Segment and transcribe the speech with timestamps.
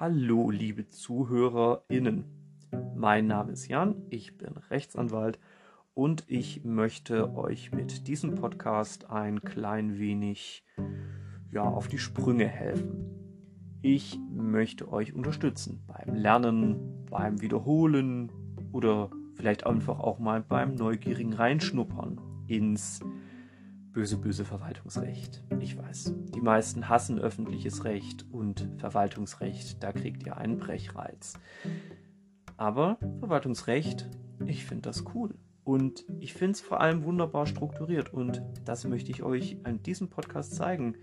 [0.00, 2.24] Hallo, liebe ZuhörerInnen.
[2.94, 5.40] Mein Name ist Jan, ich bin Rechtsanwalt
[5.92, 10.64] und ich möchte euch mit diesem Podcast ein klein wenig
[11.50, 13.10] ja, auf die Sprünge helfen.
[13.82, 18.30] Ich möchte euch unterstützen beim Lernen, beim Wiederholen
[18.70, 23.00] oder vielleicht einfach auch mal beim neugierigen Reinschnuppern ins
[23.92, 25.42] böse, böse Verwaltungsrecht.
[25.60, 31.34] Ich weiß, die meisten hassen öffentliches Recht und Verwaltungsrecht, da kriegt ihr einen Brechreiz.
[32.56, 34.08] Aber Verwaltungsrecht,
[34.46, 35.34] ich finde das cool.
[35.64, 40.08] Und ich finde es vor allem wunderbar strukturiert und das möchte ich euch an diesem
[40.08, 40.96] Podcast zeigen.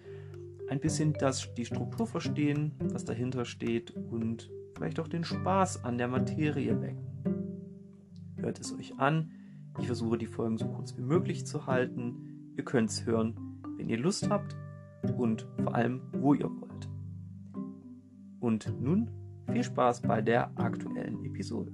[0.70, 5.99] Ein bisschen das, die Struktur verstehen, was dahinter steht und vielleicht auch den Spaß an
[5.99, 7.05] der Materie wecken.
[8.38, 9.31] Hört es euch an.
[9.79, 13.36] Ich versuche die Folgen so kurz wie möglich zu halten Ihr könnt es hören,
[13.76, 14.55] wenn ihr Lust habt
[15.18, 16.88] und vor allem, wo ihr wollt.
[18.40, 19.12] Und nun
[19.52, 21.74] viel Spaß bei der aktuellen Episode.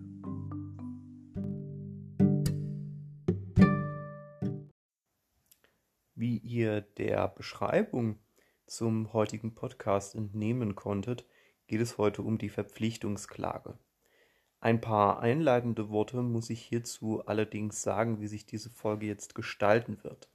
[6.15, 8.17] Wie ihr der Beschreibung
[8.65, 11.27] zum heutigen Podcast entnehmen konntet,
[11.67, 13.77] geht es heute um die Verpflichtungsklage.
[14.59, 20.03] Ein paar einleitende Worte muss ich hierzu allerdings sagen, wie sich diese Folge jetzt gestalten
[20.03, 20.30] wird.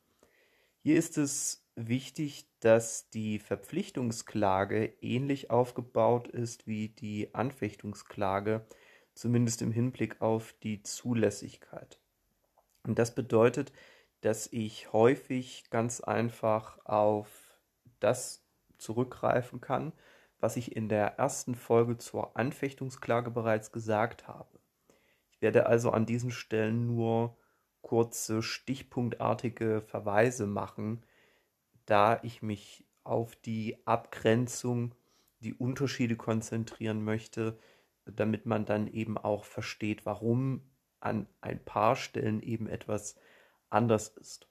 [0.87, 8.65] Hier ist es wichtig, dass die Verpflichtungsklage ähnlich aufgebaut ist wie die Anfechtungsklage,
[9.13, 11.99] zumindest im Hinblick auf die Zulässigkeit.
[12.85, 13.73] Und das bedeutet,
[14.21, 17.59] dass ich häufig ganz einfach auf
[17.99, 18.47] das
[18.79, 19.93] zurückgreifen kann,
[20.39, 24.61] was ich in der ersten Folge zur Anfechtungsklage bereits gesagt habe.
[25.33, 27.37] Ich werde also an diesen Stellen nur
[27.87, 31.05] kurze stichpunktartige Verweise machen,
[31.85, 34.93] da ich mich auf die Abgrenzung,
[35.39, 37.57] die Unterschiede konzentrieren möchte,
[38.05, 40.63] damit man dann eben auch versteht, warum
[40.99, 43.15] an ein paar Stellen eben etwas
[43.71, 44.49] anders ist.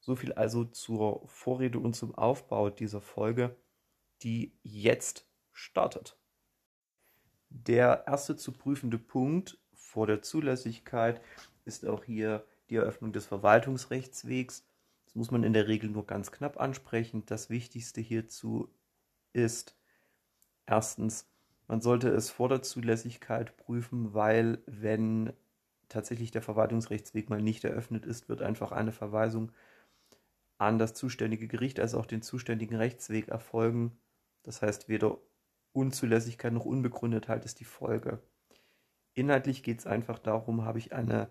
[0.00, 3.54] So viel also zur Vorrede und zum Aufbau dieser Folge,
[4.24, 6.18] die jetzt startet.
[7.48, 11.20] Der erste zu prüfende Punkt vor der Zulässigkeit
[11.64, 14.64] ist auch hier die Eröffnung des Verwaltungsrechtswegs.
[15.04, 17.24] Das muss man in der Regel nur ganz knapp ansprechen.
[17.26, 18.68] Das Wichtigste hierzu
[19.34, 19.76] ist
[20.66, 21.28] erstens,
[21.68, 25.32] man sollte es vor der Zulässigkeit prüfen, weil wenn
[25.88, 29.52] tatsächlich der Verwaltungsrechtsweg mal nicht eröffnet ist, wird einfach eine Verweisung
[30.56, 33.92] an das zuständige Gericht als auch den zuständigen Rechtsweg erfolgen.
[34.42, 35.18] Das heißt, weder
[35.74, 38.18] Unzulässigkeit noch Unbegründetheit ist die Folge.
[39.12, 41.28] Inhaltlich geht es einfach darum, habe ich eine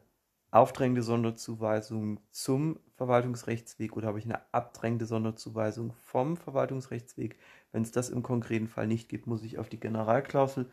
[0.51, 7.39] aufdrängende Sonderzuweisung zum Verwaltungsrechtsweg oder habe ich eine abdrängende Sonderzuweisung vom Verwaltungsrechtsweg.
[7.71, 10.69] Wenn es das im konkreten Fall nicht gibt, muss ich auf die Generalklausel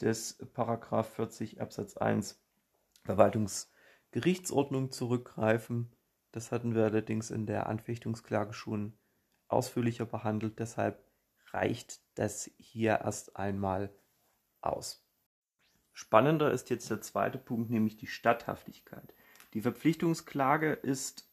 [0.00, 2.40] des Paragraph 40 Absatz 1
[3.04, 5.90] Verwaltungsgerichtsordnung zurückgreifen.
[6.30, 8.96] Das hatten wir allerdings in der Anfechtungsklage schon
[9.48, 11.04] ausführlicher behandelt, deshalb
[11.52, 13.92] reicht das hier erst einmal
[14.60, 15.04] aus.
[15.92, 19.14] Spannender ist jetzt der zweite Punkt, nämlich die Statthaftigkeit.
[19.54, 21.28] Die Verpflichtungsklage ist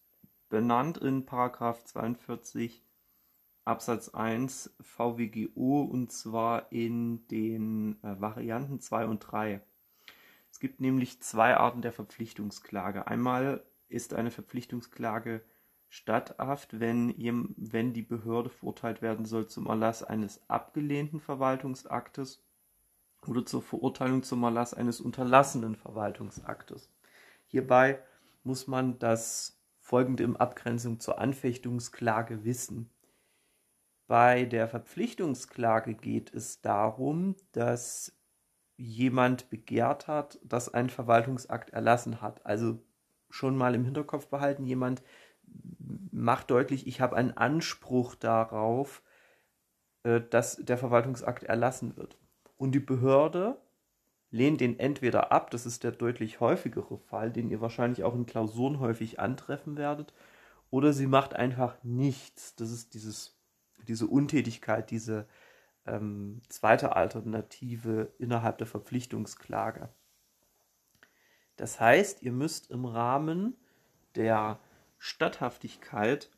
[0.49, 2.83] benannt in Paragraph 42
[3.65, 9.61] Absatz 1 VWGO und zwar in den äh, Varianten 2 und 3.
[10.49, 13.07] Es gibt nämlich zwei Arten der Verpflichtungsklage.
[13.07, 15.43] Einmal ist eine Verpflichtungsklage
[15.89, 17.13] statthaft, wenn,
[17.57, 22.43] wenn die Behörde verurteilt werden soll zum Erlass eines abgelehnten Verwaltungsaktes
[23.25, 26.91] oder zur Verurteilung zum Erlass eines unterlassenen Verwaltungsaktes.
[27.47, 27.99] Hierbei
[28.43, 32.89] muss man das folgende in Abgrenzung zur Anfechtungsklage wissen.
[34.07, 38.13] Bei der Verpflichtungsklage geht es darum, dass
[38.77, 42.45] jemand begehrt hat, dass ein Verwaltungsakt erlassen hat.
[42.45, 42.79] Also
[43.29, 45.01] schon mal im Hinterkopf behalten, jemand
[46.11, 49.01] macht deutlich, ich habe einen Anspruch darauf,
[50.03, 52.17] äh, dass der Verwaltungsakt erlassen wird
[52.57, 53.61] und die Behörde
[54.29, 58.25] lehnt den entweder ab, das ist der deutlich häufigere Fall, den ihr wahrscheinlich auch in
[58.25, 60.13] Klausuren häufig antreffen werdet,
[60.69, 62.55] oder sie macht einfach nichts.
[62.55, 63.39] Das ist dieses,
[63.87, 65.27] diese Untätigkeit, diese
[65.85, 69.89] ähm, zweite Alternative innerhalb der Verpflichtungsklage.
[71.55, 73.55] Das heißt, ihr müsst im Rahmen
[74.15, 74.59] der
[74.97, 76.29] Statthaftigkeit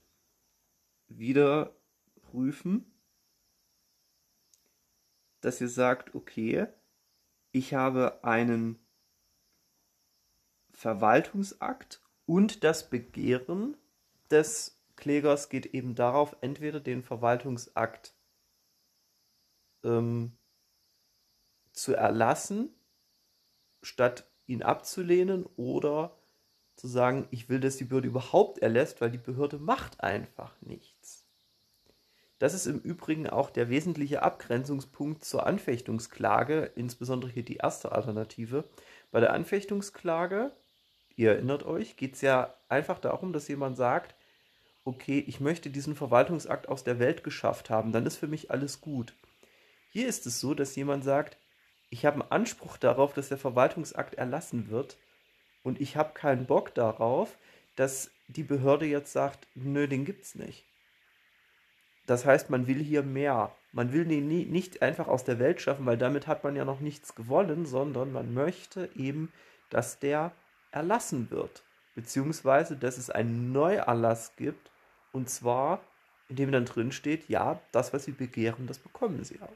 [1.07, 1.75] wieder
[2.21, 2.85] prüfen,
[5.41, 6.67] dass ihr sagt, okay,
[7.51, 8.79] ich habe einen
[10.71, 13.75] Verwaltungsakt und das Begehren
[14.29, 18.15] des Klägers geht eben darauf, entweder den Verwaltungsakt
[19.83, 20.37] ähm,
[21.71, 22.69] zu erlassen,
[23.81, 26.17] statt ihn abzulehnen oder
[26.75, 31.18] zu sagen, ich will, dass die Behörde überhaupt erlässt, weil die Behörde macht einfach nichts.
[32.39, 38.63] Das ist im Übrigen auch der wesentliche Abgrenzungspunkt zur Anfechtungsklage, insbesondere hier die erste Alternative.
[39.11, 40.51] Bei der Anfechtungsklage,
[41.17, 44.15] ihr erinnert euch, geht es ja einfach darum, dass jemand sagt,
[44.85, 48.79] okay, ich möchte diesen Verwaltungsakt aus der Welt geschafft haben, dann ist für mich alles
[48.79, 49.13] gut.
[49.91, 51.37] Hier ist es so, dass jemand sagt,
[51.89, 54.97] ich habe einen Anspruch darauf, dass der Verwaltungsakt erlassen wird
[55.63, 57.37] und ich habe keinen Bock darauf,
[57.75, 60.68] dass die Behörde jetzt sagt, nö, den gibt's nicht.
[62.09, 63.55] Das heißt, man will hier mehr.
[63.71, 66.65] Man will den nie, nicht einfach aus der Welt schaffen, weil damit hat man ja
[66.65, 69.31] noch nichts gewonnen, sondern man möchte eben,
[69.69, 70.31] dass der
[70.71, 71.61] erlassen wird.
[71.93, 74.71] Beziehungsweise, dass es einen Neuerlass gibt.
[75.11, 75.81] Und zwar,
[76.29, 79.53] indem dann drin steht, ja, das, was Sie begehren, das bekommen Sie auch.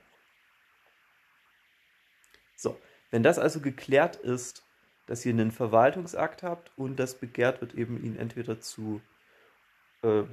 [2.56, 2.79] So,
[3.09, 4.63] wenn das also geklärt ist,
[5.07, 9.01] dass ihr einen Verwaltungsakt habt und das begehrt wird eben ihn entweder zu
[10.03, 10.25] äh,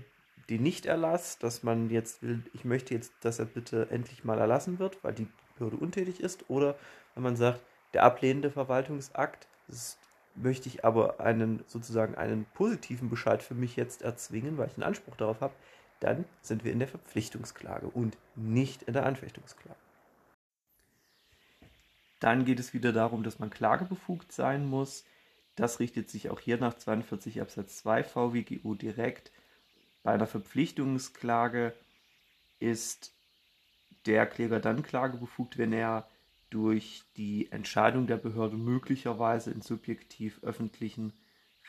[0.51, 4.79] den Nichterlass, dass man jetzt will, ich möchte jetzt, dass er bitte endlich mal erlassen
[4.79, 6.77] wird, weil die Behörde untätig ist, oder
[7.15, 7.63] wenn man sagt,
[7.95, 9.99] der ablehnende Verwaltungsakt, das
[10.35, 14.85] möchte ich aber einen sozusagen einen positiven Bescheid für mich jetzt erzwingen, weil ich einen
[14.85, 15.55] Anspruch darauf habe,
[16.01, 19.79] dann sind wir in der Verpflichtungsklage und nicht in der Anfechtungsklage.
[22.21, 25.05] Dann geht es wieder darum, dass man klagebefugt sein muss.
[25.57, 29.31] Das richtet sich auch hier nach 42 Absatz 2 VWGO direkt.
[30.03, 31.75] Bei einer Verpflichtungsklage
[32.59, 33.13] ist
[34.07, 36.09] der Kläger dann klagebefugt, wenn er
[36.49, 41.13] durch die Entscheidung der Behörde möglicherweise in subjektiv öffentlichen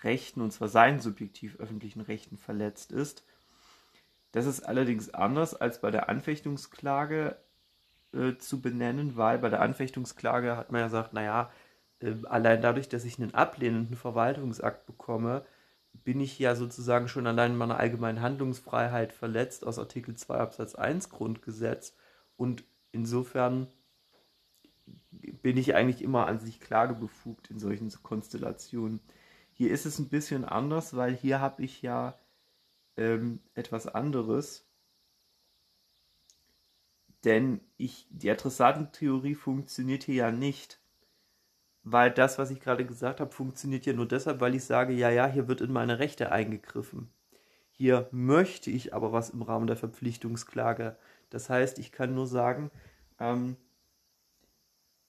[0.03, 3.23] Rechten, und zwar seinen subjektiv öffentlichen Rechten verletzt ist.
[4.31, 7.37] Das ist allerdings anders als bei der Anfechtungsklage
[8.13, 11.51] äh, zu benennen, weil bei der Anfechtungsklage hat man ja gesagt, naja,
[11.99, 15.45] äh, allein dadurch, dass ich einen ablehnenden Verwaltungsakt bekomme,
[15.93, 21.09] bin ich ja sozusagen schon allein meiner allgemeinen Handlungsfreiheit verletzt aus Artikel 2 Absatz 1
[21.09, 21.95] Grundgesetz
[22.37, 23.67] und insofern
[25.41, 28.99] bin ich eigentlich immer an sich klagebefugt in solchen Konstellationen.
[29.53, 32.17] Hier ist es ein bisschen anders, weil hier habe ich ja
[32.97, 34.65] ähm, etwas anderes.
[37.23, 40.80] Denn ich, die Adressatentheorie funktioniert hier ja nicht.
[41.83, 45.09] Weil das, was ich gerade gesagt habe, funktioniert ja nur deshalb, weil ich sage, ja,
[45.09, 47.09] ja, hier wird in meine Rechte eingegriffen.
[47.71, 50.97] Hier möchte ich aber was im Rahmen der Verpflichtungsklage.
[51.31, 52.69] Das heißt, ich kann nur sagen,
[53.19, 53.57] ähm,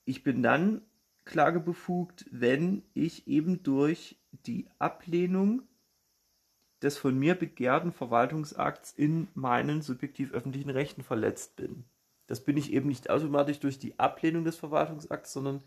[0.04, 0.82] ich bin dann
[1.24, 5.62] klagebefugt, wenn ich eben durch die Ablehnung
[6.82, 11.84] des von mir begehrten Verwaltungsakts in meinen subjektiv öffentlichen Rechten verletzt bin.
[12.26, 15.62] Das bin ich eben nicht automatisch durch die Ablehnung des Verwaltungsakts, sondern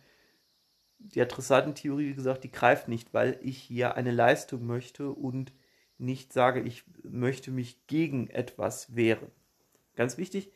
[0.99, 5.53] die Adressatentheorie, wie gesagt, die greift nicht, weil ich hier eine Leistung möchte und
[5.97, 9.31] nicht sage, ich möchte mich gegen etwas wehren.
[9.95, 10.51] Ganz wichtig,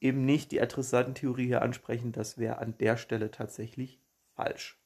[0.00, 4.00] eben nicht die Adressatentheorie hier ansprechen, das wäre an der Stelle tatsächlich
[4.34, 4.80] falsch.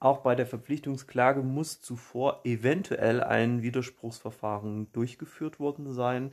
[0.00, 6.32] Auch bei der Verpflichtungsklage muss zuvor eventuell ein Widerspruchsverfahren durchgeführt worden sein.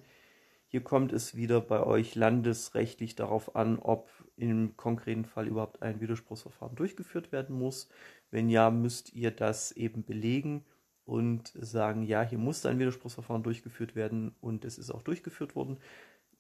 [0.72, 6.00] Hier kommt es wieder bei euch landesrechtlich darauf an, ob im konkreten Fall überhaupt ein
[6.00, 7.90] Widerspruchsverfahren durchgeführt werden muss.
[8.30, 10.64] Wenn ja, müsst ihr das eben belegen
[11.04, 15.78] und sagen, ja, hier muss ein Widerspruchsverfahren durchgeführt werden und es ist auch durchgeführt worden.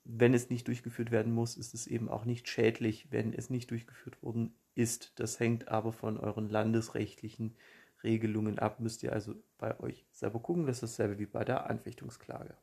[0.05, 3.69] Wenn es nicht durchgeführt werden muss, ist es eben auch nicht schädlich, wenn es nicht
[3.69, 5.11] durchgeführt worden ist.
[5.19, 7.57] Das hängt aber von euren landesrechtlichen
[8.01, 8.79] Regelungen ab.
[8.79, 10.67] Müsst ihr also bei euch selber gucken.
[10.67, 12.55] Das ist dasselbe wie bei der Anfechtungsklage.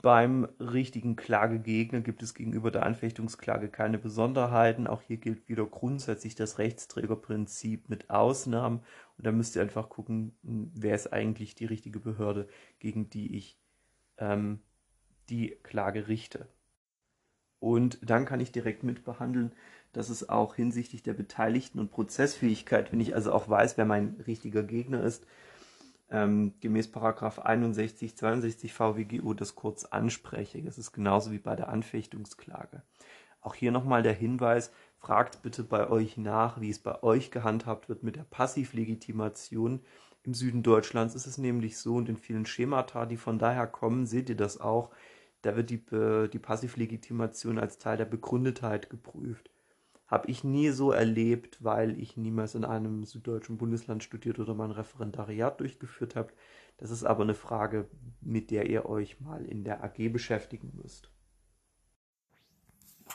[0.00, 4.86] Beim richtigen Klagegegner gibt es gegenüber der Anfechtungsklage keine Besonderheiten.
[4.86, 8.80] Auch hier gilt wieder grundsätzlich das Rechtsträgerprinzip mit Ausnahmen.
[9.18, 13.58] Und da müsst ihr einfach gucken, wer ist eigentlich die richtige Behörde, gegen die ich
[14.16, 14.60] ähm,
[15.28, 16.48] die Klage richte.
[17.58, 19.52] Und dann kann ich direkt mitbehandeln,
[19.92, 24.16] dass es auch hinsichtlich der Beteiligten und Prozessfähigkeit, wenn ich also auch weiß, wer mein
[24.26, 25.26] richtiger Gegner ist,
[26.12, 30.62] ähm, gemäß Paragraph 61, 62 VWGO das kurz anspreche.
[30.62, 32.82] Das ist genauso wie bei der Anfechtungsklage.
[33.40, 37.88] Auch hier nochmal der Hinweis, fragt bitte bei euch nach, wie es bei euch gehandhabt
[37.88, 39.80] wird mit der Passivlegitimation.
[40.22, 44.06] Im Süden Deutschlands ist es nämlich so und in vielen Schemata, die von daher kommen,
[44.06, 44.90] seht ihr das auch,
[45.40, 45.82] da wird die,
[46.32, 49.51] die Passivlegitimation als Teil der Begründetheit geprüft
[50.12, 54.70] habe ich nie so erlebt, weil ich niemals in einem süddeutschen Bundesland studiert oder mein
[54.70, 56.34] Referendariat durchgeführt habe.
[56.76, 57.88] Das ist aber eine Frage,
[58.20, 61.10] mit der ihr euch mal in der AG beschäftigen müsst.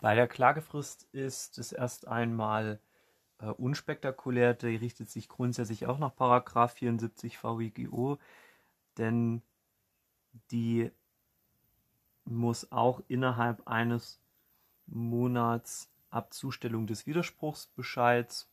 [0.02, 2.80] Bei der Klagefrist ist es erst einmal
[3.38, 4.56] äh, unspektakulär.
[4.56, 8.18] Die richtet sich grundsätzlich auch nach Paragraph 74 VWGO,
[8.98, 9.44] denn
[10.50, 10.90] die
[12.26, 14.20] muss auch innerhalb eines
[14.88, 18.50] Monats ab Zustellung des Widerspruchsbescheids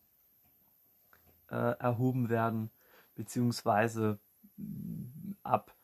[1.50, 2.70] äh, erhoben werden,
[3.14, 4.18] beziehungsweise
[5.42, 5.76] ab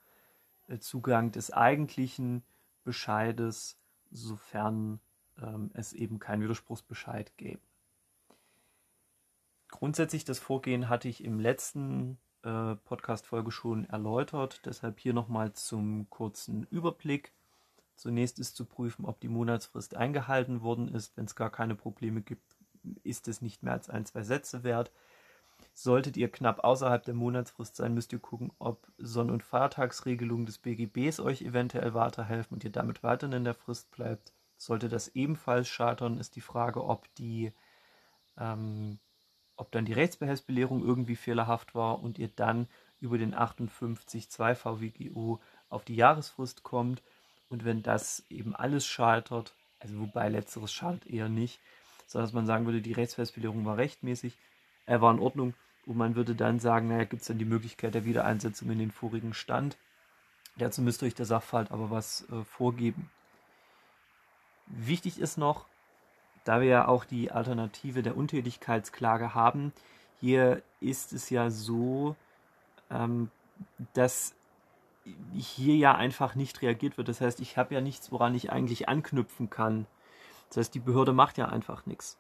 [0.68, 2.42] äh, Zugang des eigentlichen
[2.84, 3.78] Bescheides,
[4.10, 5.00] sofern
[5.40, 7.60] ähm, es eben keinen Widerspruchsbescheid gäbe.
[9.68, 16.08] Grundsätzlich das Vorgehen hatte ich im letzten äh, Podcast-Folge schon erläutert, deshalb hier nochmal zum
[16.10, 17.32] kurzen Überblick.
[18.00, 21.19] Zunächst ist zu prüfen, ob die Monatsfrist eingehalten worden ist.
[21.19, 22.57] Wenn es gar keine Probleme gibt,
[23.02, 24.90] ist es nicht mehr als ein, zwei Sätze wert.
[25.75, 30.57] Solltet ihr knapp außerhalb der Monatsfrist sein, müsst ihr gucken, ob Sonn- und Feiertagsregelungen des
[30.57, 34.33] BGBs euch eventuell weiterhelfen und ihr damit weiterhin in der Frist bleibt.
[34.57, 37.52] Sollte das ebenfalls scheitern, ist die Frage, ob die
[38.38, 38.99] ähm,
[39.57, 42.66] ob dann die Rechtsbehelfsbelehrung irgendwie fehlerhaft war und ihr dann
[42.99, 45.38] über den 58.2 VWGO
[45.69, 47.02] auf die Jahresfrist kommt.
[47.50, 51.61] Und wenn das eben alles scheitert, also wobei letzteres schadet eher nicht,
[52.07, 54.38] sondern dass man sagen würde, die Rechtsfestbelehrung war rechtmäßig,
[54.87, 55.54] er äh, war in Ordnung
[55.87, 58.90] und man würde dann sagen, naja, gibt es dann die Möglichkeit der Wiedereinsetzung in den
[58.90, 59.76] vorigen Stand.
[60.57, 63.11] Dazu müsste euch der Sachverhalt aber was äh, vorgeben.
[64.66, 65.66] Wichtig ist noch,
[66.45, 69.73] da wir ja auch die Alternative der Untätigkeitsklage haben,
[70.21, 72.14] hier ist es ja so,
[72.90, 73.30] ähm,
[73.95, 74.35] dass
[75.35, 77.09] hier ja einfach nicht reagiert wird.
[77.09, 79.87] Das heißt, ich habe ja nichts, woran ich eigentlich anknüpfen kann.
[80.49, 82.19] Das heißt, die Behörde macht ja einfach nichts.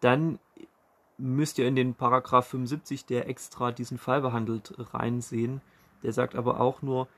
[0.00, 0.38] Dann
[1.18, 5.62] müsst ihr in den Paragraph 75, der extra diesen Fall behandelt, reinsehen.
[6.02, 7.08] Der sagt aber auch nur,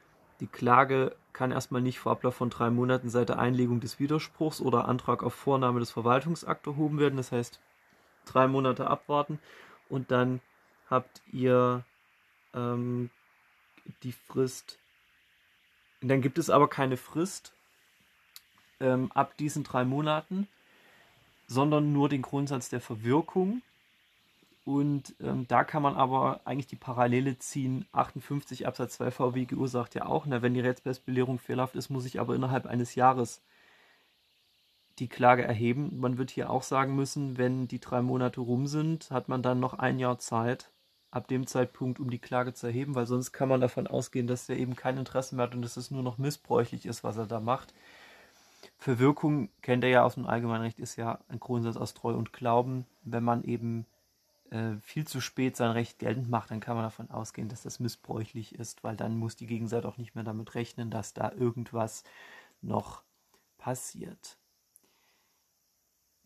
[0.40, 4.61] die Klage kann erstmal nicht vor Ablauf von drei Monaten seit der Einlegung des Widerspruchs
[4.61, 7.16] oder Antrag auf Vornahme des Verwaltungsakts erhoben werden.
[7.16, 7.61] Das heißt,
[8.25, 9.40] drei Monate abwarten
[9.88, 10.40] und dann
[10.88, 11.85] habt ihr
[12.54, 13.11] ähm,
[14.02, 14.78] die Frist.
[16.00, 17.52] Dann gibt es aber keine Frist
[18.80, 20.49] ähm, ab diesen drei Monaten,
[21.47, 23.62] sondern nur den Grundsatz der Verwirkung.
[24.64, 27.87] Und ähm, da kann man aber eigentlich die Parallele ziehen.
[27.92, 32.21] 58 Absatz 2 VWGU sagt ja auch, na, wenn die Rechtsbelehrung fehlerhaft ist, muss ich
[32.21, 33.40] aber innerhalb eines Jahres
[34.99, 35.99] die Klage erheben.
[36.00, 39.61] Man wird hier auch sagen müssen, wenn die drei Monate rum sind, hat man dann
[39.61, 40.71] noch ein Jahr Zeit,
[41.10, 44.48] ab dem Zeitpunkt, um die Klage zu erheben, weil sonst kann man davon ausgehen, dass
[44.48, 47.26] er eben kein Interesse mehr hat und dass es nur noch missbräuchlich ist, was er
[47.26, 47.72] da macht.
[48.76, 52.86] Verwirkung kennt er ja aus dem Allgemeinrecht, ist ja ein Grundsatz aus Treu und Glauben.
[53.02, 53.86] Wenn man eben
[54.50, 57.80] äh, viel zu spät sein Recht geltend macht, dann kann man davon ausgehen, dass das
[57.80, 62.04] missbräuchlich ist, weil dann muss die Gegenseite auch nicht mehr damit rechnen, dass da irgendwas
[62.60, 63.02] noch
[63.56, 64.38] passiert.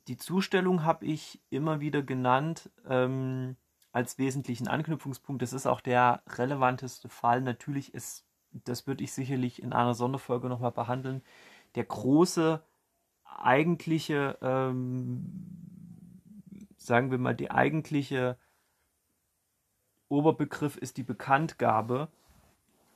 [0.08, 3.56] Die Zustellung habe ich immer wieder genannt ähm,
[3.92, 5.42] als wesentlichen Anknüpfungspunkt.
[5.42, 7.40] Das ist auch der relevanteste Fall.
[7.42, 11.22] Natürlich ist, das würde ich sicherlich in einer Sonderfolge nochmal behandeln,
[11.74, 12.62] der große
[13.24, 15.62] eigentliche ähm,
[16.82, 18.36] sagen wir mal, die eigentliche
[20.08, 22.08] Oberbegriff ist die Bekanntgabe.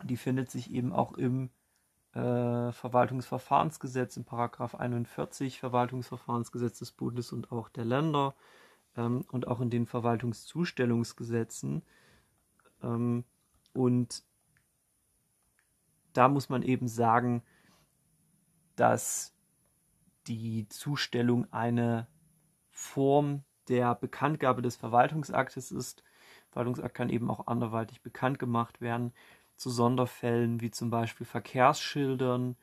[0.04, 1.50] Die findet sich eben auch im
[2.12, 8.34] äh, Verwaltungsverfahrensgesetz, im Paragraph 41 Verwaltungsverfahrensgesetz des Bundes und auch der Länder
[8.96, 11.82] ähm, und auch in den Verwaltungszustellungsgesetzen.
[12.82, 13.24] Ähm,
[13.72, 14.22] und
[16.12, 17.42] da muss man eben sagen,
[18.76, 19.34] dass
[20.26, 22.06] die Zustellung eine
[22.70, 26.02] Form der Bekanntgabe des Verwaltungsaktes ist.
[26.50, 29.12] Verwaltungsakt kann eben auch anderweitig bekannt gemacht werden
[29.56, 32.56] zu Sonderfällen wie zum Beispiel Verkehrsschildern,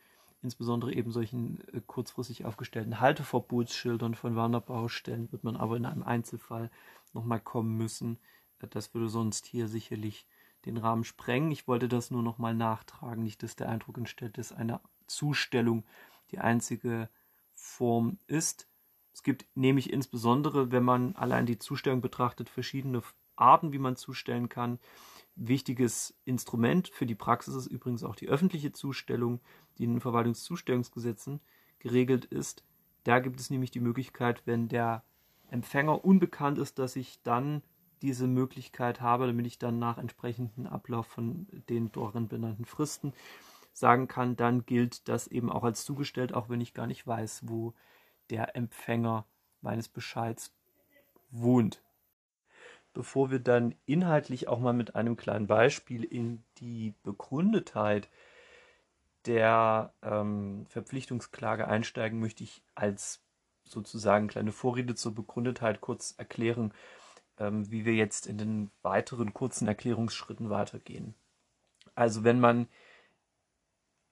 [0.43, 6.69] insbesondere eben solchen äh, kurzfristig aufgestellten Halteverbotsschildern von Wanderbaustellen wird man aber in einem Einzelfall
[7.13, 8.19] nochmal kommen müssen.
[8.59, 10.25] Äh, das würde sonst hier sicherlich
[10.65, 11.51] den Rahmen sprengen.
[11.51, 15.83] Ich wollte das nur nochmal nachtragen, nicht dass der Eindruck entsteht, dass eine Zustellung
[16.31, 17.09] die einzige
[17.53, 18.67] Form ist.
[19.13, 23.03] Es gibt nämlich insbesondere, wenn man allein die Zustellung betrachtet, verschiedene
[23.35, 24.79] Arten, wie man zustellen kann.
[25.35, 29.39] Wichtiges Instrument für die Praxis ist übrigens auch die öffentliche Zustellung,
[29.77, 31.39] die in den Verwaltungszustellungsgesetzen
[31.79, 32.63] geregelt ist.
[33.03, 35.03] Da gibt es nämlich die Möglichkeit, wenn der
[35.49, 37.61] Empfänger unbekannt ist, dass ich dann
[38.01, 43.13] diese Möglichkeit habe, damit ich dann nach entsprechendem Ablauf von den darin benannten Fristen
[43.71, 47.43] sagen kann, dann gilt das eben auch als zugestellt, auch wenn ich gar nicht weiß,
[47.45, 47.73] wo
[48.29, 49.25] der Empfänger
[49.61, 50.53] meines Bescheids
[51.31, 51.81] wohnt.
[52.93, 58.09] Bevor wir dann inhaltlich auch mal mit einem kleinen Beispiel in die Begründetheit
[59.25, 63.21] der ähm, Verpflichtungsklage einsteigen, möchte ich als
[63.63, 66.73] sozusagen kleine Vorrede zur Begründetheit kurz erklären,
[67.37, 71.15] ähm, wie wir jetzt in den weiteren kurzen Erklärungsschritten weitergehen.
[71.95, 72.67] Also wenn man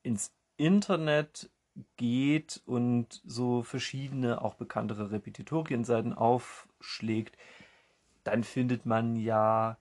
[0.04, 1.50] ins Internet
[1.98, 7.38] geht und so verschiedene, auch bekanntere Repetitorienseiten aufschlägt,
[8.24, 9.78] dann findet man ja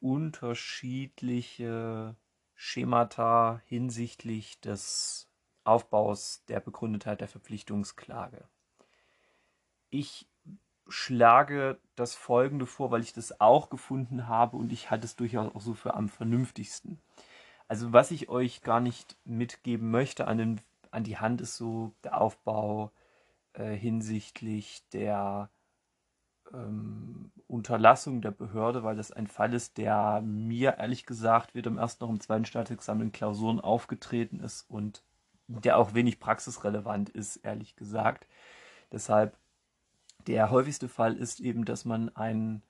[0.00, 2.14] unterschiedliche
[2.60, 5.30] Schemata hinsichtlich des
[5.62, 8.48] Aufbaus der Begründetheit der Verpflichtungsklage.
[9.90, 10.28] Ich
[10.88, 15.54] schlage das folgende vor, weil ich das auch gefunden habe und ich halte es durchaus
[15.54, 17.00] auch so für am vernünftigsten.
[17.68, 20.60] Also was ich euch gar nicht mitgeben möchte an, den,
[20.90, 22.90] an die Hand ist so der Aufbau
[23.52, 25.48] äh, hinsichtlich der
[26.52, 31.78] ähm, Unterlassung der Behörde, weil das ein Fall ist, der mir ehrlich gesagt weder im
[31.78, 35.02] ersten noch im zweiten Staatsexamen in Klausuren aufgetreten ist und
[35.46, 38.26] der auch wenig praxisrelevant ist, ehrlich gesagt.
[38.92, 39.36] Deshalb
[40.26, 42.62] der häufigste Fall ist eben, dass man einen,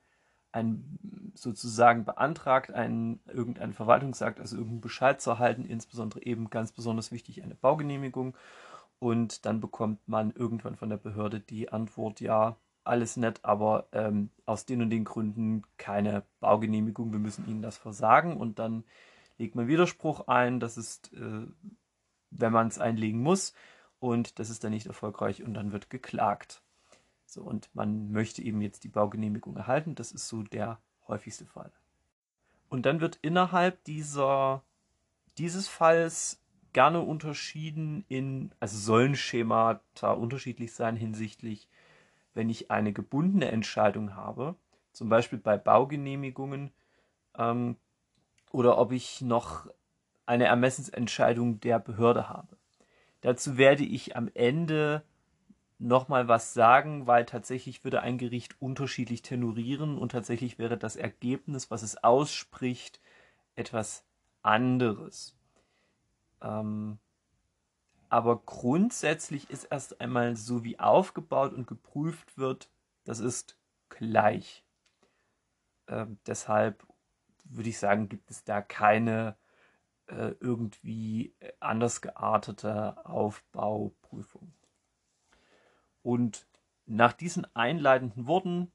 [0.51, 7.11] einen sozusagen beantragt, einen, irgendeinen Verwaltungsakt, also irgendeinen Bescheid zu erhalten, insbesondere eben ganz besonders
[7.11, 8.35] wichtig eine Baugenehmigung.
[8.99, 12.57] Und dann bekommt man irgendwann von der Behörde die Antwort, ja,
[12.89, 17.77] alles nett, aber ähm, aus den und den Gründen keine Baugenehmigung, wir müssen Ihnen das
[17.77, 18.37] versagen.
[18.37, 18.83] Und dann
[19.37, 21.47] legt man Widerspruch ein, das ist, äh,
[22.31, 23.53] wenn man es einlegen muss,
[23.99, 26.61] und das ist dann nicht erfolgreich und dann wird geklagt.
[27.25, 29.93] So, und man möchte eben jetzt die Baugenehmigung erhalten.
[29.95, 31.71] Das ist so der häufigste Fall.
[32.69, 34.63] Und dann wird innerhalb dieser,
[35.37, 36.41] dieses Falls
[36.71, 41.67] gerne unterschieden in, also sollen Schemata unterschiedlich sein hinsichtlich,
[42.39, 44.55] wenn ich eine gebundene Entscheidung habe,
[44.93, 46.71] zum Beispiel bei Baugenehmigungen,
[47.37, 47.75] ähm,
[48.49, 49.67] oder ob ich noch
[50.25, 52.55] eine Ermessensentscheidung der Behörde habe.
[53.19, 55.03] Dazu werde ich am Ende
[55.79, 61.69] nochmal was sagen, weil tatsächlich würde ein Gericht unterschiedlich tenorieren und tatsächlich wäre das Ergebnis,
[61.69, 63.01] was es ausspricht,
[63.55, 64.05] etwas
[64.43, 65.35] anderes.
[66.41, 66.99] Ähm,
[68.09, 72.69] aber grundsätzlich ist erst einmal so, wie aufgebaut und geprüft wird,
[73.03, 73.57] das ist
[73.89, 74.65] gleich.
[75.87, 76.85] Ähm, deshalb
[77.45, 79.37] würde ich sagen, gibt es da keine
[80.07, 84.53] äh, irgendwie anders geartete Aufbauprüfung.
[86.01, 86.47] Und
[86.85, 88.71] nach diesen einleitenden Worten,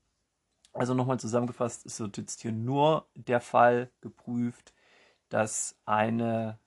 [0.73, 4.73] also nochmal zusammengefasst, ist jetzt hier nur der Fall geprüft,
[5.29, 6.59] dass eine,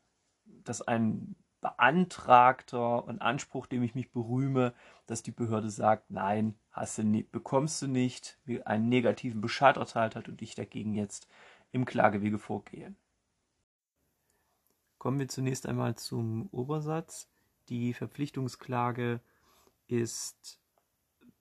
[0.46, 4.74] dass ein beantragter und Anspruch, dem ich mich berühme,
[5.06, 10.16] dass die Behörde sagt, nein, hast du nie, bekommst du nicht, einen negativen Bescheid erteilt
[10.16, 11.28] hat und ich dagegen jetzt
[11.72, 12.94] im Klagewege vorgehe.
[14.98, 17.30] Kommen wir zunächst einmal zum Obersatz.
[17.70, 19.22] Die Verpflichtungsklage
[19.88, 20.60] ist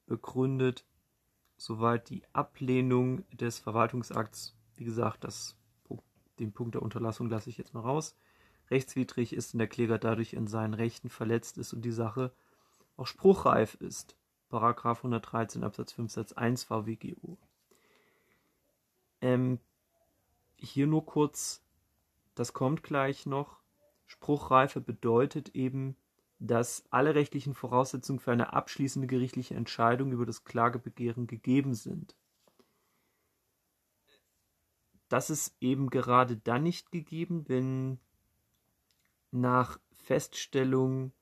[0.06, 0.86] begründet,
[1.56, 5.56] soweit die Ablehnung des Verwaltungsakts, wie gesagt, das,
[6.38, 8.16] den Punkt der Unterlassung lasse ich jetzt mal raus,
[8.70, 12.32] rechtswidrig ist und der Kläger dadurch in seinen Rechten verletzt ist und die Sache
[12.96, 14.16] auch spruchreif ist.
[14.48, 17.36] Paragraph 113 Absatz 5 Satz 1 VWGO.
[19.20, 19.58] Ähm,
[20.56, 21.62] hier nur kurz,
[22.34, 23.58] das kommt gleich noch.
[24.06, 25.96] Spruchreife bedeutet eben,
[26.38, 32.14] dass alle rechtlichen Voraussetzungen für eine abschließende gerichtliche Entscheidung über das Klagebegehren gegeben sind.
[35.08, 37.98] Das ist eben gerade dann nicht gegeben, wenn
[39.30, 41.12] nach Feststellung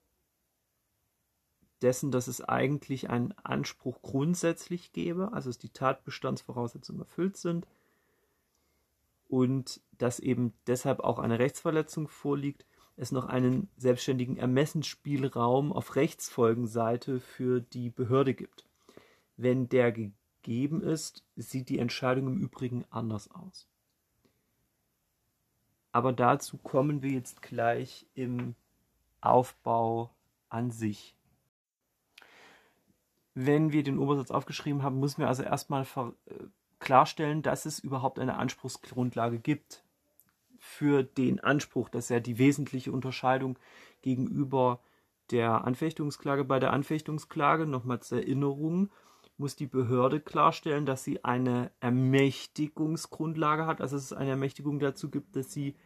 [1.83, 7.67] dessen, dass es eigentlich einen Anspruch grundsätzlich gäbe, also dass die Tatbestandsvoraussetzungen erfüllt sind
[9.29, 12.65] und dass eben deshalb auch eine Rechtsverletzung vorliegt,
[12.97, 18.67] es noch einen selbstständigen Ermessensspielraum auf Rechtsfolgenseite für die Behörde gibt.
[19.37, 23.69] Wenn der gegeben ist, sieht die Entscheidung im Übrigen anders aus.
[25.95, 28.57] Aber dazu kommen wir jetzt gleich im
[29.21, 30.11] Aufbau
[30.49, 31.15] an sich.
[33.35, 36.35] Wenn wir den Obersatz aufgeschrieben haben, müssen wir also erstmal äh,
[36.81, 39.85] klarstellen, dass es überhaupt eine Anspruchsgrundlage gibt
[40.59, 43.57] für den Anspruch, dass er die wesentliche Unterscheidung
[44.03, 44.81] gegenüber
[45.31, 46.43] der Anfechtungsklage.
[46.43, 48.91] Bei der Anfechtungsklage, nochmal zur Erinnerung,
[49.39, 55.09] muss die Behörde klarstellen, dass sie eine Ermächtigungsgrundlage hat, also dass es eine Ermächtigung dazu
[55.09, 55.77] gibt, dass sie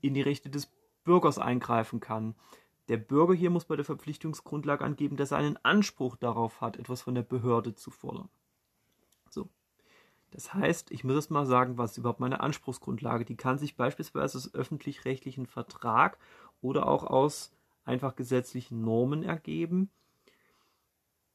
[0.00, 0.70] in die Rechte des
[1.04, 2.34] Bürgers eingreifen kann.
[2.88, 7.02] Der Bürger hier muss bei der Verpflichtungsgrundlage angeben, dass er einen Anspruch darauf hat, etwas
[7.02, 8.28] von der Behörde zu fordern.
[9.28, 9.48] So.
[10.32, 13.24] Das heißt, ich muss erst mal sagen, was ist überhaupt meine Anspruchsgrundlage?
[13.24, 16.18] Die kann sich beispielsweise aus öffentlich-rechtlichen Vertrag
[16.60, 17.52] oder auch aus
[17.84, 19.90] einfach gesetzlichen Normen ergeben.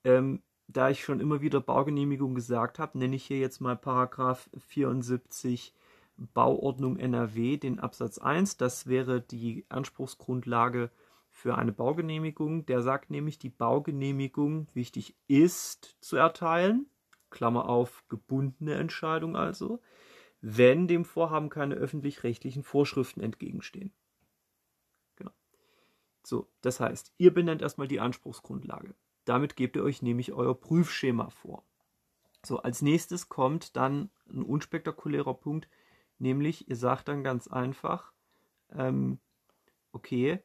[0.04, 4.50] Ähm, da ich schon immer wieder Baugenehmigung gesagt habe, nenne ich hier jetzt mal Paragraph
[4.58, 5.74] 74
[6.18, 8.58] Bauordnung NRW, den Absatz 1.
[8.58, 10.92] Das wäre die Anspruchsgrundlage
[11.30, 12.66] für eine Baugenehmigung.
[12.66, 16.88] Der sagt nämlich, die Baugenehmigung wichtig ist zu erteilen,
[17.30, 19.82] Klammer auf, gebundene Entscheidung also,
[20.42, 23.92] wenn dem Vorhaben keine öffentlich-rechtlichen Vorschriften entgegenstehen.
[25.16, 25.32] Genau.
[26.24, 28.96] So, das heißt, ihr benennt erstmal die Anspruchsgrundlage.
[29.26, 31.66] Damit gebt ihr euch nämlich euer Prüfschema vor.
[32.46, 35.68] So, als nächstes kommt dann ein unspektakulärer Punkt,
[36.20, 38.14] nämlich ihr sagt dann ganz einfach,
[38.72, 39.20] ähm,
[39.92, 40.40] okay,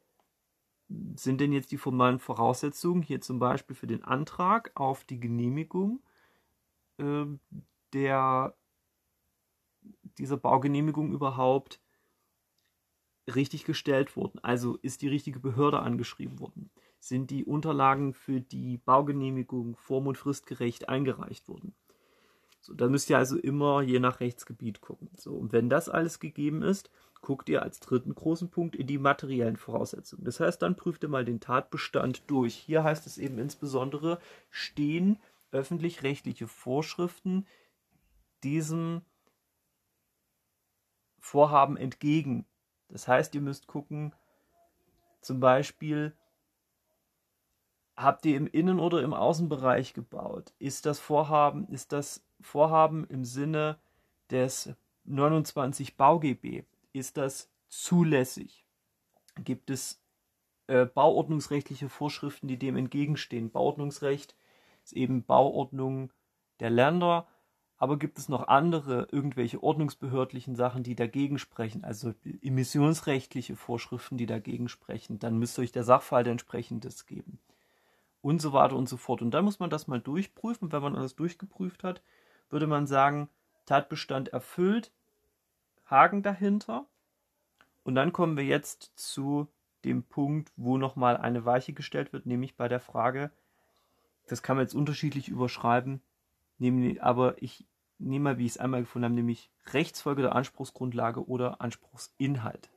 [1.15, 6.03] sind denn jetzt die formalen Voraussetzungen hier zum Beispiel für den Antrag auf die Genehmigung
[6.99, 7.27] äh,
[7.93, 8.57] der,
[10.19, 11.81] dieser Baugenehmigung überhaupt
[13.35, 14.41] richtig gestellt worden?
[14.43, 16.71] Also ist die richtige Behörde angeschrieben worden?
[16.99, 21.75] Sind die Unterlagen für die Baugenehmigung form- und fristgerecht eingereicht worden?
[22.61, 25.09] So, da müsst ihr also immer je nach Rechtsgebiet gucken.
[25.17, 26.91] So, und wenn das alles gegeben ist,
[27.23, 30.25] guckt ihr als dritten großen Punkt in die materiellen Voraussetzungen.
[30.25, 32.55] Das heißt, dann prüft ihr mal den Tatbestand durch.
[32.55, 34.19] Hier heißt es eben insbesondere,
[34.51, 35.19] stehen
[35.53, 37.47] öffentlich-rechtliche Vorschriften
[38.43, 39.03] diesem
[41.19, 42.47] Vorhaben entgegen.
[42.89, 44.15] Das heißt, ihr müsst gucken,
[45.21, 46.15] zum Beispiel,
[48.03, 50.53] habt ihr im Innen- oder im Außenbereich gebaut?
[50.59, 53.79] Ist das Vorhaben, ist das Vorhaben im Sinne
[54.31, 54.71] des
[55.05, 56.65] 29 BauGB?
[56.93, 58.65] Ist das zulässig?
[59.37, 60.03] Gibt es
[60.67, 63.51] äh, bauordnungsrechtliche Vorschriften, die dem entgegenstehen?
[63.51, 64.35] Bauordnungsrecht
[64.85, 66.13] ist eben Bauordnung
[66.61, 67.27] der Länder,
[67.77, 74.27] aber gibt es noch andere, irgendwelche ordnungsbehördlichen Sachen, die dagegen sprechen, also emissionsrechtliche Vorschriften, die
[74.27, 77.39] dagegen sprechen, dann müsste euch der Sachverhalt entsprechendes geben.
[78.23, 79.23] Und so weiter und so fort.
[79.23, 80.73] Und dann muss man das mal durchprüfen.
[80.73, 82.03] Wenn man alles durchgeprüft hat,
[82.51, 83.29] würde man sagen,
[83.67, 84.93] Tatbestand erfüllt,
[85.87, 86.87] Haken dahinter.
[87.83, 89.49] Und dann kommen wir jetzt zu
[89.85, 93.31] dem Punkt, wo nochmal eine Weiche gestellt wird, nämlich bei der Frage,
[94.27, 96.01] das kann man jetzt unterschiedlich überschreiben,
[96.59, 97.67] nämlich, aber ich
[97.99, 102.71] nehme mal, wie ich es einmal gefunden habe, nämlich Rechtsfolge der Anspruchsgrundlage oder Anspruchsinhalt.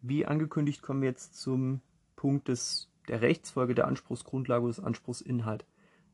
[0.00, 1.80] Wie angekündigt kommen wir jetzt zum
[2.16, 5.64] Punkt des, der Rechtsfolge der Anspruchsgrundlage des Anspruchsinhalt.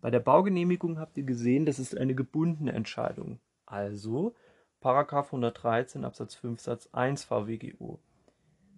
[0.00, 3.38] Bei der Baugenehmigung habt ihr gesehen, das ist eine gebundene Entscheidung.
[3.66, 4.34] Also
[4.80, 7.98] Paragraph 113 Absatz 5 Satz 1 VWGO.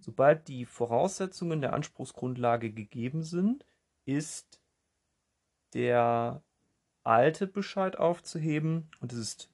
[0.00, 3.64] Sobald die Voraussetzungen der Anspruchsgrundlage gegeben sind,
[4.04, 4.60] ist
[5.74, 6.42] der
[7.04, 9.50] alte Bescheid aufzuheben und es ist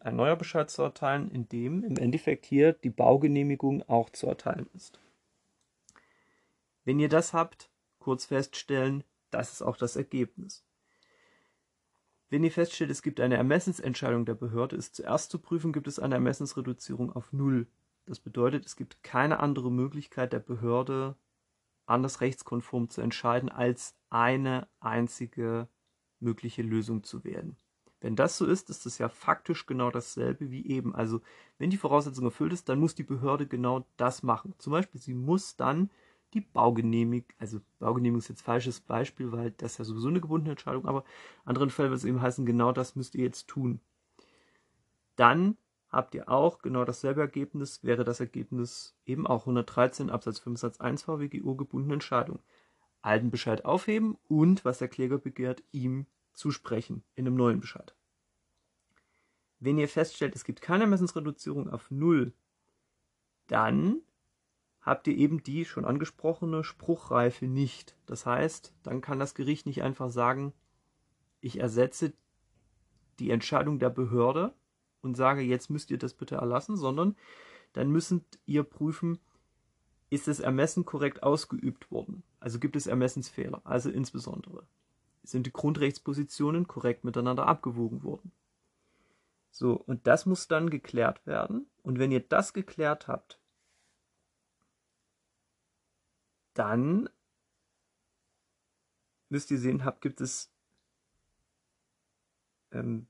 [0.00, 4.68] ein neuer Bescheid zu erteilen, in dem im Endeffekt hier die Baugenehmigung auch zu erteilen
[4.76, 5.00] ist.
[6.84, 7.67] Wenn ihr das habt,
[8.08, 10.64] kurz feststellen, das ist auch das Ergebnis.
[12.30, 15.98] Wenn ihr feststellt, es gibt eine Ermessensentscheidung der Behörde, ist zuerst zu prüfen, gibt es
[15.98, 17.66] eine Ermessensreduzierung auf Null.
[18.06, 21.16] Das bedeutet, es gibt keine andere Möglichkeit der Behörde,
[21.84, 25.68] anders rechtskonform zu entscheiden, als eine einzige
[26.18, 27.58] mögliche Lösung zu wählen.
[28.00, 30.94] Wenn das so ist, ist es ja faktisch genau dasselbe wie eben.
[30.94, 31.20] Also
[31.58, 34.54] wenn die Voraussetzung erfüllt ist, dann muss die Behörde genau das machen.
[34.56, 35.90] Zum Beispiel, sie muss dann
[36.34, 40.86] die Baugenehmigung, also Baugenehmigung ist jetzt falsches Beispiel, weil das ja sowieso eine gebundene Entscheidung,
[40.86, 41.04] aber
[41.44, 43.80] in anderen Fällen wird es eben heißen, genau das müsst ihr jetzt tun.
[45.16, 45.56] Dann
[45.88, 50.80] habt ihr auch genau dasselbe Ergebnis, wäre das Ergebnis eben auch 113 Absatz 5 Satz
[50.80, 52.40] 1 VWGO gebundene Entscheidung.
[53.00, 57.94] Alten Bescheid aufheben und, was der Kläger begehrt, ihm zusprechen in einem neuen Bescheid.
[59.60, 62.32] Wenn ihr feststellt, es gibt keine Ermessensreduzierung auf Null,
[63.48, 64.02] dann
[64.88, 67.96] habt ihr eben die schon angesprochene Spruchreife nicht.
[68.06, 70.52] Das heißt, dann kann das Gericht nicht einfach sagen,
[71.40, 72.14] ich ersetze
[73.18, 74.54] die Entscheidung der Behörde
[75.02, 77.16] und sage, jetzt müsst ihr das bitte erlassen, sondern
[77.72, 78.14] dann müsst
[78.46, 79.18] ihr prüfen,
[80.10, 82.22] ist das Ermessen korrekt ausgeübt worden?
[82.40, 83.60] Also gibt es Ermessensfehler?
[83.64, 84.66] Also insbesondere,
[85.22, 88.32] sind die Grundrechtspositionen korrekt miteinander abgewogen worden?
[89.50, 91.66] So, und das muss dann geklärt werden.
[91.82, 93.37] Und wenn ihr das geklärt habt,
[96.58, 97.08] dann
[99.28, 100.50] müsst ihr sehen, habt, gibt es
[102.72, 103.06] ähm,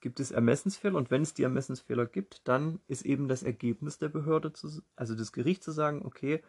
[0.00, 4.08] gibt es Ermessensfehler und wenn es die Ermessensfehler gibt, dann ist eben das Ergebnis der
[4.08, 6.42] Behörde, zu, also des Gerichts zu sagen, okay,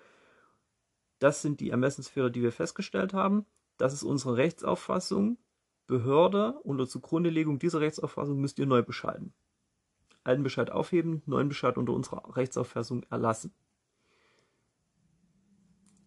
[1.20, 3.46] das sind die Ermessensfehler, die wir festgestellt haben,
[3.78, 5.38] das ist unsere Rechtsauffassung,
[5.88, 9.34] Behörde, unter Zugrundelegung dieser Rechtsauffassung müsst ihr neu bescheiden.
[10.24, 13.54] Alten Bescheid aufheben, neuen Bescheid unter unserer Rechtsauffassung erlassen.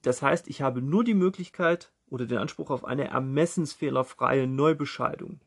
[0.05, 5.41] Das heißt, ich habe nur die Möglichkeit, oder den Anspruch auf eine ermessensfehlerfreie Neubescheidung.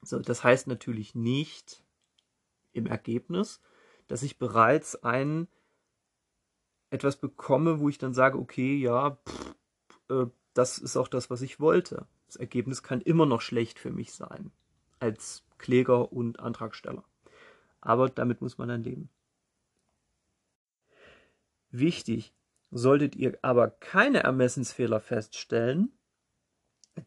[0.00, 1.84] So, das heißt natürlich nicht
[2.72, 3.60] im Ergebnis,
[4.08, 5.48] dass ich bereits ein
[6.90, 9.56] etwas bekomme, wo ich dann sage, okay, ja, pff,
[10.08, 12.06] äh, das ist auch das, was ich wollte.
[12.26, 14.52] Das Ergebnis kann immer noch schlecht für mich sein,
[15.00, 17.04] als Kläger und Antragsteller.
[17.80, 19.10] Aber damit muss man dann leben.
[21.70, 22.34] Wichtig,
[22.72, 25.92] solltet ihr aber keine Ermessensfehler feststellen,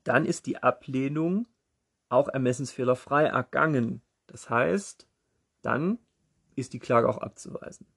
[0.03, 1.47] dann ist die Ablehnung
[2.09, 4.01] auch ermessensfehlerfrei ergangen.
[4.27, 5.07] Das heißt,
[5.61, 5.99] dann
[6.55, 7.87] ist die Klage auch abzuweisen.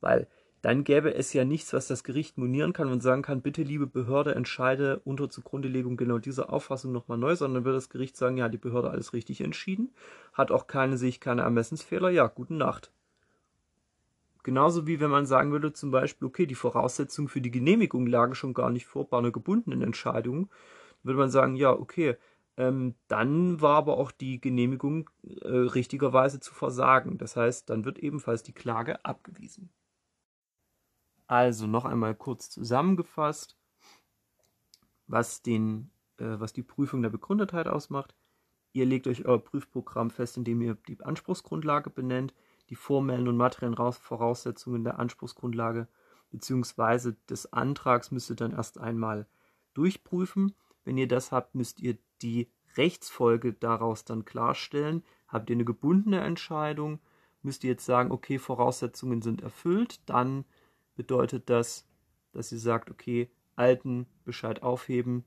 [0.00, 0.28] Weil
[0.60, 3.86] dann gäbe es ja nichts, was das Gericht monieren kann und sagen kann, bitte liebe
[3.86, 8.48] Behörde, entscheide unter Zugrundelegung genau diese Auffassung nochmal neu, sondern würde das Gericht sagen, ja,
[8.48, 9.92] die Behörde alles richtig entschieden,
[10.32, 12.92] hat auch keine, ich keine Ermessensfehler, ja, guten Nacht.
[14.44, 18.34] Genauso wie wenn man sagen würde, zum Beispiel, okay, die Voraussetzungen für die Genehmigung lagen
[18.34, 20.50] schon gar nicht vor bei einer gebundenen Entscheidung,
[21.02, 22.16] würde man sagen, ja, okay,
[22.58, 27.16] ähm, dann war aber auch die Genehmigung äh, richtigerweise zu versagen.
[27.16, 29.70] Das heißt, dann wird ebenfalls die Klage abgewiesen.
[31.26, 33.56] Also noch einmal kurz zusammengefasst,
[35.06, 38.14] was, den, äh, was die Prüfung der Begründetheit ausmacht.
[38.74, 42.34] Ihr legt euch euer Prüfprogramm fest, indem ihr die Anspruchsgrundlage benennt,
[42.70, 45.88] die formellen und materiellen Voraussetzungen der Anspruchsgrundlage
[46.30, 47.12] bzw.
[47.28, 49.26] des Antrags müsst ihr dann erst einmal
[49.74, 50.54] durchprüfen.
[50.84, 55.04] Wenn ihr das habt, müsst ihr die Rechtsfolge daraus dann klarstellen.
[55.28, 57.00] Habt ihr eine gebundene Entscheidung,
[57.42, 60.44] müsst ihr jetzt sagen, okay, Voraussetzungen sind erfüllt, dann
[60.96, 61.86] bedeutet das,
[62.32, 65.24] dass sie sagt, okay, alten Bescheid aufheben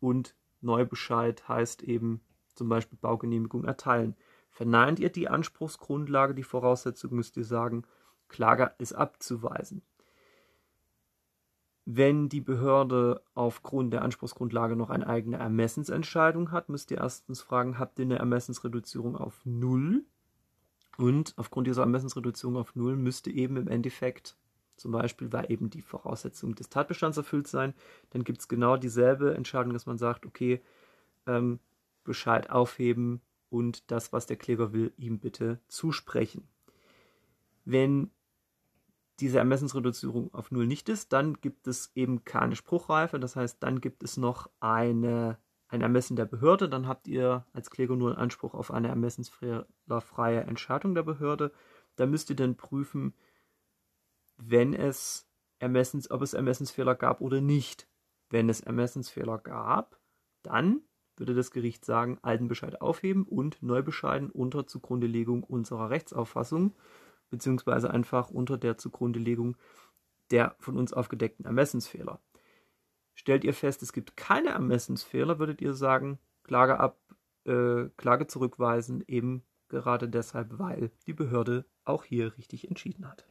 [0.00, 2.20] und Neubescheid heißt eben
[2.54, 4.16] zum Beispiel Baugenehmigung erteilen.
[4.56, 7.82] Verneint ihr die Anspruchsgrundlage, die Voraussetzung müsst ihr sagen,
[8.28, 9.82] Klage ist abzuweisen.
[11.84, 17.78] Wenn die Behörde aufgrund der Anspruchsgrundlage noch eine eigene Ermessensentscheidung hat, müsst ihr erstens fragen,
[17.78, 20.06] habt ihr eine Ermessensreduzierung auf Null?
[20.96, 24.38] Und aufgrund dieser Ermessensreduzierung auf Null müsste eben im Endeffekt
[24.78, 27.74] zum Beispiel, weil eben die Voraussetzungen des Tatbestands erfüllt sein,
[28.08, 30.62] dann gibt es genau dieselbe Entscheidung, dass man sagt, okay,
[31.26, 31.60] ähm,
[32.04, 36.48] Bescheid aufheben und das, was der Kläger will, ihm bitte zusprechen.
[37.64, 38.10] Wenn
[39.20, 43.80] diese Ermessensreduzierung auf Null nicht ist, dann gibt es eben keine Spruchreife, das heißt, dann
[43.80, 48.18] gibt es noch eine, ein Ermessen der Behörde, dann habt ihr als Kläger nur einen
[48.18, 49.66] Anspruch auf eine ermessensfreie
[50.42, 51.52] Entscheidung der Behörde.
[51.96, 53.14] Da müsst ihr dann prüfen,
[54.36, 55.26] wenn es
[55.58, 57.88] Ermessens, ob es Ermessensfehler gab oder nicht.
[58.28, 59.98] Wenn es Ermessensfehler gab,
[60.42, 60.82] dann
[61.16, 66.74] würde das Gericht sagen, alten Bescheid aufheben und neu bescheiden unter Zugrundelegung unserer Rechtsauffassung,
[67.30, 69.56] beziehungsweise einfach unter der Zugrundelegung
[70.30, 72.20] der von uns aufgedeckten Ermessensfehler.
[73.14, 76.98] Stellt ihr fest, es gibt keine Ermessensfehler, würdet ihr sagen, Klage ab,
[77.44, 83.26] äh, Klage zurückweisen, eben gerade deshalb, weil die Behörde auch hier richtig entschieden hat.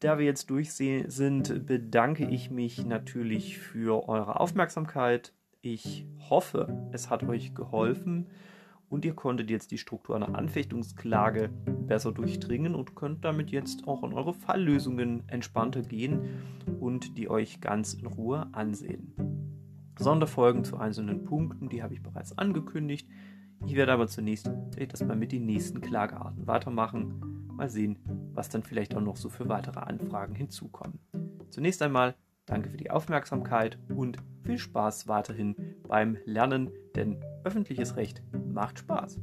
[0.00, 5.32] Da wir jetzt durch sind, bedanke ich mich natürlich für eure Aufmerksamkeit.
[5.62, 8.28] Ich hoffe, es hat euch geholfen
[8.88, 11.48] und ihr konntet jetzt die Struktur einer Anfechtungsklage
[11.86, 16.20] besser durchdringen und könnt damit jetzt auch an eure Falllösungen entspannter gehen
[16.78, 19.14] und die euch ganz in Ruhe ansehen.
[19.98, 23.08] Sonderfolgen zu einzelnen Punkten, die habe ich bereits angekündigt.
[23.64, 24.50] Ich werde aber zunächst
[24.88, 27.98] das mal mit den nächsten Klagearten weitermachen Mal sehen,
[28.36, 31.00] was dann vielleicht auch noch so für weitere Anfragen hinzukommen.
[31.50, 35.56] Zunächst einmal danke für die Aufmerksamkeit und viel Spaß weiterhin
[35.88, 38.22] beim Lernen, denn öffentliches Recht
[38.52, 39.18] macht Spaß.